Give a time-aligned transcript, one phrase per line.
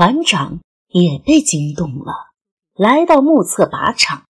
[0.00, 2.30] 团长也被惊动了，
[2.74, 4.22] 来到目测靶场，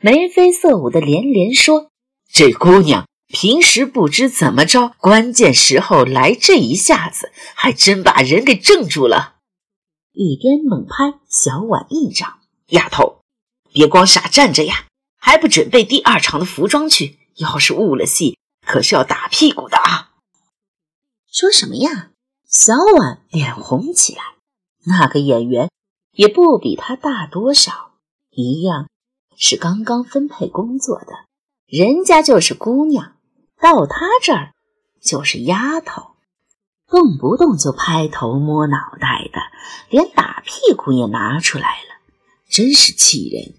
[0.00, 1.90] 眉飞色舞的连连说
[2.32, 9.34] ：“这姑娘平时不知怎么着，关键时候来这一下子，还真把人给镇住了。”
[10.16, 12.38] 一边猛拍小婉一掌
[12.72, 13.20] ：“丫头，
[13.70, 14.86] 别光傻站着呀，
[15.18, 17.18] 还不准备第二场的服装去？
[17.36, 20.12] 要是误了戏，可是要打屁股的啊！”
[21.30, 22.12] 说什么呀？
[22.46, 24.22] 小婉脸红起来。
[24.84, 25.70] 那个演员
[26.12, 27.92] 也不比她大多少，
[28.30, 28.88] 一样
[29.36, 31.12] 是刚刚分配工作的，
[31.66, 33.16] 人家就是姑娘，
[33.60, 34.54] 到她这儿
[35.02, 36.12] 就是丫头，
[36.88, 39.40] 动不动就拍头摸脑袋的，
[39.90, 42.00] 连打屁股也拿出来了，
[42.48, 43.54] 真是气人。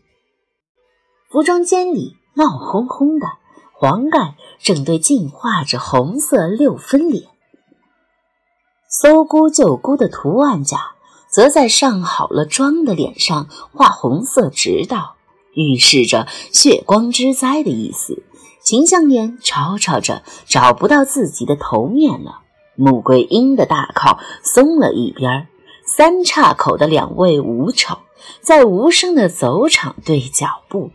[1.30, 3.28] 服装间里闹哄哄的，
[3.74, 7.30] 黄盖正对镜画着红色六分脸，
[8.90, 10.96] 搜姑救姑的图案家。
[11.30, 15.16] 则在上好了妆的脸上画红色直道，
[15.54, 18.24] 预示着血光之灾的意思。
[18.62, 22.42] 秦香莲吵吵着找不到自己的头面了。
[22.76, 25.48] 穆桂英的大靠松了一边，
[25.86, 28.00] 三岔口的两位武丑
[28.42, 30.92] 在无声的走场对脚步，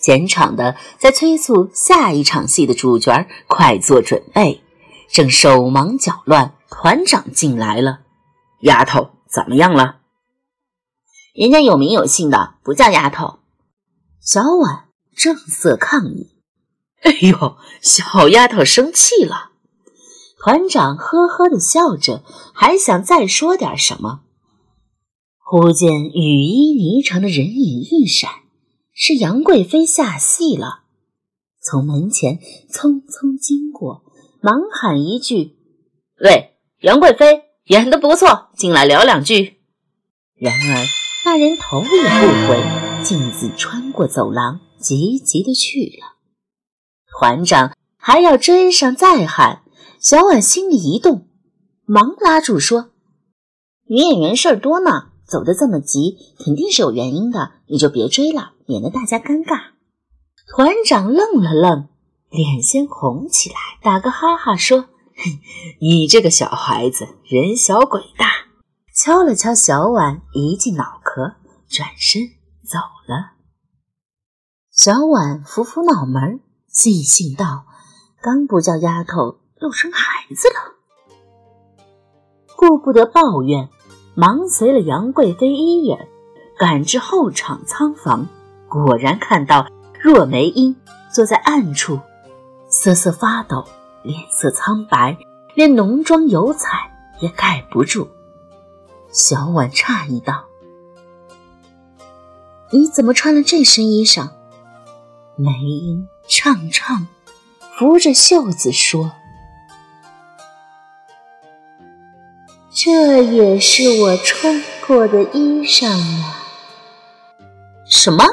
[0.00, 4.62] 前场的在催促下一场戏的主角快做准备，
[5.10, 6.54] 正手忙脚乱。
[6.70, 8.00] 团长进来了，
[8.60, 9.10] 丫头。
[9.30, 10.00] 怎么样了？
[11.34, 13.38] 人家有名有姓的，不叫丫头。
[14.20, 16.32] 小婉正色抗议
[17.02, 19.50] ：“哎呦，小丫头生气了。”
[20.40, 22.22] 团长呵呵的笑着，
[22.54, 24.20] 还想再说点什么，
[25.38, 28.30] 忽见雨衣霓裳的人影一闪，
[28.92, 30.84] 是杨贵妃下戏了，
[31.60, 32.38] 从门前
[32.70, 34.04] 匆匆经过，
[34.40, 35.56] 忙喊一句
[36.22, 39.58] ：“喂，杨贵妃。”演的不错，进来聊两句。
[40.34, 40.84] 然而
[41.26, 46.16] 那人头也不回，径自穿过走廊，急急的去了。
[47.12, 49.64] 团长还要追上再喊，
[50.00, 51.28] 小婉心里一动，
[51.84, 52.88] 忙拉住说
[53.86, 59.72] ：“女演员事儿多呢，走得这么急，肯定是有原因的，你就别追了，免得大家尴尬。”
[60.56, 61.88] 团长愣了愣，
[62.30, 64.86] 脸先红起来，打个哈哈说。
[65.80, 68.26] 你这个小孩子，人小鬼大，
[68.94, 71.34] 敲了敲小婉一记脑壳，
[71.68, 72.22] 转身
[72.64, 73.32] 走了。
[74.70, 77.64] 小婉扶扶脑门，细兴道
[78.22, 80.76] ：“刚不叫丫头，又生孩子了。”
[82.56, 83.70] 顾不得抱怨，
[84.14, 86.08] 忙随了杨贵妃一眼，
[86.58, 88.28] 赶至后场仓房，
[88.68, 89.66] 果然看到
[90.00, 90.76] 若梅英
[91.12, 91.98] 坐在暗处，
[92.68, 93.66] 瑟瑟发抖。
[94.08, 95.18] 脸色苍白，
[95.54, 98.08] 连浓妆油彩也盖不住。
[99.12, 100.46] 小婉诧异道
[102.72, 104.30] ：“你怎么穿了这身衣裳？”
[105.36, 107.06] 梅英畅畅
[107.76, 109.12] 扶着袖子说
[112.72, 116.46] ：“这也是我穿过的衣裳啊。”
[117.84, 118.24] 什么？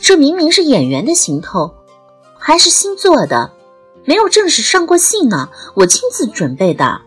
[0.00, 1.72] 这明明是演员的行头，
[2.36, 3.52] 还是新做的？
[4.06, 7.00] 没有正式上过戏呢，我亲自准备的。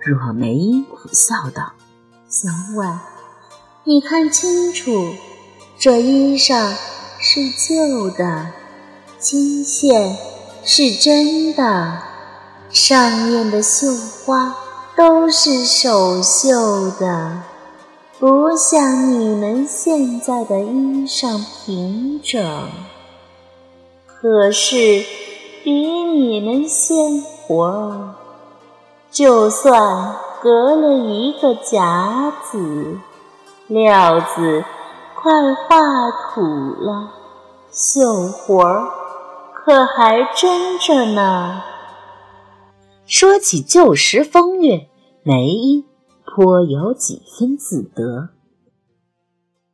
[0.00, 1.72] 若梅苦笑道
[2.28, 3.00] ：“小婉，
[3.84, 5.14] 你看清楚，
[5.78, 6.74] 这衣裳
[7.20, 8.48] 是旧的，
[9.18, 10.16] 金线
[10.64, 12.02] 是真的，
[12.70, 14.56] 上面的绣花
[14.96, 17.42] 都是手绣的，
[18.18, 22.70] 不像你们现在的衣裳平整。
[24.06, 25.04] 可是。”
[25.66, 28.14] 比你们鲜活，
[29.10, 33.00] 就算隔了一个甲子，
[33.66, 34.64] 料子
[35.16, 35.76] 快化
[36.12, 37.10] 土了，
[37.72, 38.92] 绣活儿
[39.52, 41.60] 可还真着呢。
[43.04, 44.88] 说起旧时风月，
[45.24, 45.84] 梅英
[46.24, 48.28] 颇有几分自得。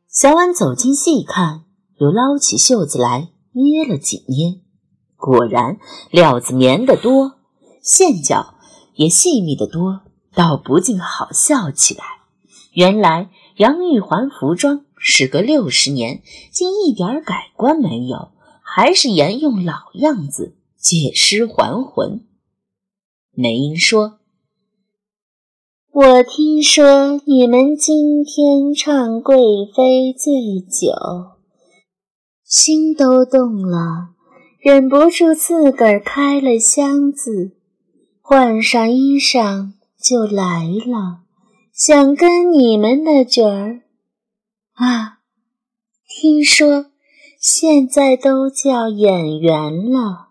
[0.09, 1.65] 小婉走近细看，
[1.99, 4.62] 又捞起袖子来捏了几捏。
[5.25, 5.77] 果然，
[6.11, 7.35] 料子绵得多，
[7.81, 8.55] 线脚
[8.95, 10.01] 也细密得多，
[10.35, 12.03] 倒不禁好笑起来。
[12.73, 16.21] 原来杨玉环服装时隔六十年，
[16.51, 18.31] 竟一点改观没有，
[18.61, 22.25] 还是沿用老样子，借尸还魂。
[23.31, 24.19] 梅英说
[25.93, 29.37] ：“我听说你们今天唱贵
[29.73, 30.91] 妃醉酒，
[32.43, 34.09] 心都动了。”
[34.63, 37.51] 忍不住自个儿开了箱子，
[38.21, 41.23] 换上衣裳就来了，
[41.73, 43.81] 想跟你们的角儿
[44.75, 45.19] 啊，
[46.07, 46.85] 听说
[47.37, 50.29] 现在都叫演员了，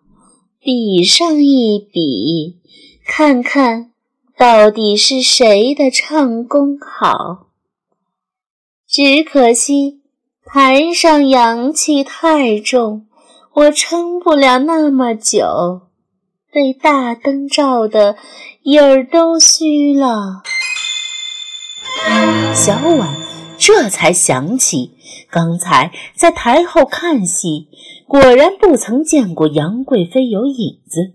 [0.59, 2.59] 比上一比，
[3.05, 3.93] 看看
[4.39, 7.49] 到底是谁的唱功好。
[8.89, 10.01] 只可惜
[10.43, 13.07] 台上阳气太重，
[13.55, 15.83] 我撑不了那么久，
[16.51, 18.17] 被大灯照的
[18.63, 20.43] 影儿都虚了。
[22.55, 23.15] 小婉
[23.59, 24.97] 这才想起，
[25.31, 27.69] 刚才在台后看戏，
[28.09, 31.13] 果然不曾见过杨贵妃有影子。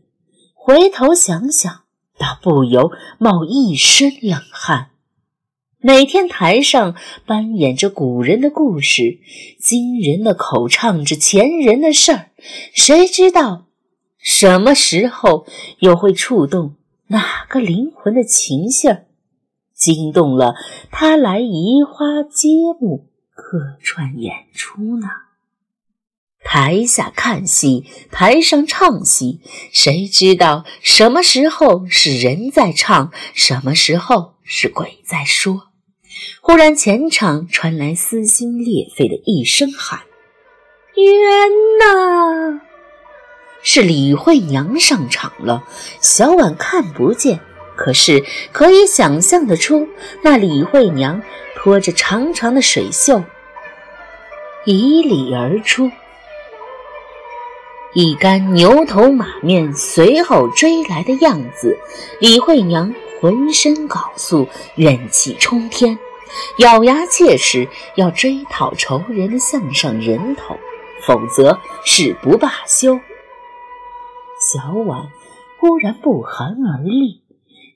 [0.54, 1.82] 回头想想，
[2.20, 4.92] 她不由冒一身冷汗。
[5.80, 6.96] 每天台上
[7.28, 9.20] 扮演着古人的故事，
[9.60, 12.32] 今人的口唱着前人的事儿，
[12.74, 13.68] 谁知道
[14.18, 15.46] 什么时候
[15.80, 16.76] 又会触动
[17.10, 18.90] 哪个灵魂的情绪？
[19.76, 20.56] 惊动了
[20.90, 22.48] 他来移花接
[22.80, 25.08] 木客串演出呢。
[26.50, 29.42] 台下看戏，台上唱戏，
[29.74, 35.64] 谁知道什么时候是人在唱，什么时候是鬼在说？
[36.40, 40.00] 忽然前场传来撕心裂肺的一声喊
[40.96, 41.50] ：“冤
[41.82, 42.62] 呐！”
[43.62, 45.66] 是李慧娘上场了，
[46.00, 47.42] 小婉看不见。
[47.76, 48.24] 可是
[48.54, 49.90] 可以想象得出，
[50.24, 51.22] 那李慧娘
[51.58, 53.22] 拖着长长的水袖，
[54.66, 55.92] 以里而出，
[58.00, 61.76] 一干牛头马面随后追来的样子。
[62.22, 65.98] 李慧娘浑身缟素，怨气冲天，
[66.60, 70.56] 咬牙切齿要追讨仇人的项上人头，
[71.08, 73.00] 否则誓不罢休。
[74.54, 75.08] 小婉
[75.60, 77.22] 忽然不寒而栗。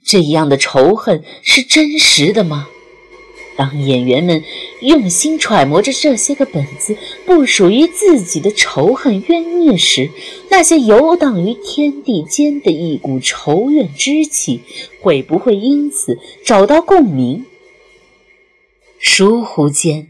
[0.05, 2.67] 这样的仇恨是真实的吗？
[3.57, 4.43] 当演员们
[4.81, 10.09] 用心揣摩着这些个本子不属于自己的仇恨冤孽时，
[10.49, 14.61] 那些游荡于天地间的一股仇怨之气，
[15.01, 17.45] 会不会因此找到共鸣？
[18.99, 20.07] 疏忽间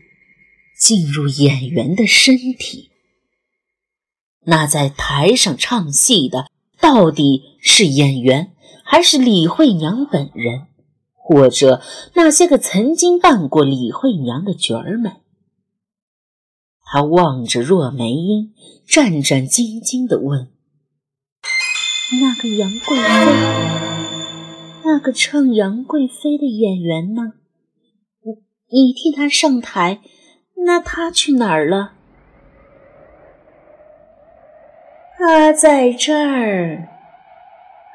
[0.79, 2.89] 进入演员的身体？
[4.45, 6.47] 那在台上唱戏的，
[6.79, 8.53] 到底是演员？
[8.83, 10.68] 还是李慧娘本人，
[11.31, 11.81] 或者
[12.13, 15.13] 那些个曾经扮过李慧娘的角儿们。
[16.83, 18.54] 他望着若梅英，
[18.86, 20.50] 战战兢兢地问
[22.19, 23.04] ：“那个杨贵妃，
[24.83, 27.31] 那个唱杨贵妃的演员呢？
[28.69, 30.01] 你替他上台，
[30.66, 31.94] 那他去哪儿了？”
[35.18, 36.91] 他在这儿。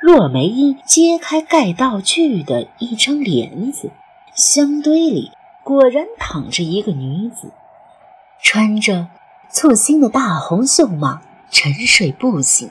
[0.06, 3.90] 若梅英揭开盖道具的一张帘子，
[4.36, 5.32] 香堆里
[5.64, 7.50] 果然躺着一个女子，
[8.40, 9.08] 穿着
[9.50, 11.18] 簇新的大红绣帽，
[11.50, 12.70] 沉睡不醒，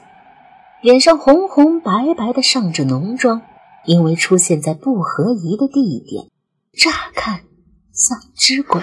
[0.80, 3.42] 脸上红红白白的上着浓妆。
[3.84, 6.30] 因为出现在不合宜的地点，
[6.72, 7.40] 乍看
[7.92, 8.80] 像只鬼。